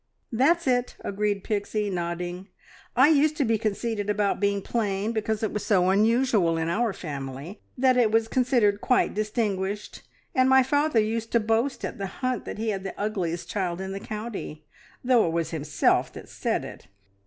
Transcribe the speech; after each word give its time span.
"That's 0.31 0.65
it," 0.65 0.95
agreed 1.01 1.43
Pixie, 1.43 1.91
nodding. 1.91 2.47
"I 2.95 3.09
used 3.09 3.37
to 3.37 3.45
be 3.45 3.59
conceited 3.59 4.09
about 4.09 4.39
being 4.39 4.63
plain, 4.63 5.11
because 5.11 5.43
it 5.43 5.53
was 5.53 5.63
so 5.63 5.91
unusual 5.91 6.57
in 6.57 6.69
our 6.69 6.91
family 6.91 7.61
that 7.77 7.97
it 7.97 8.09
was 8.11 8.27
considered 8.27 8.81
quite 8.81 9.13
distinguished, 9.13 10.01
and 10.33 10.49
my 10.49 10.63
father 10.63 10.99
used 10.99 11.31
to 11.33 11.39
boast 11.39 11.85
at 11.85 11.99
the 11.99 12.07
hunt 12.25 12.45
that 12.45 12.57
he 12.57 12.69
had 12.69 12.83
the 12.83 12.99
ugliest 12.99 13.47
child 13.51 13.79
in 13.79 13.91
the 13.91 13.99
county, 13.99 14.65
though 15.03 15.27
it 15.27 15.33
was 15.33 15.51
himself 15.51 16.11
that 16.13 16.27
said 16.27 16.65
it. 16.65 16.87